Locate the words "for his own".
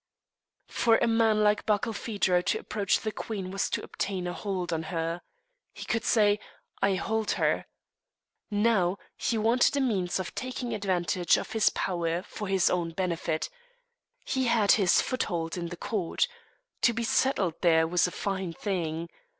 12.23-12.93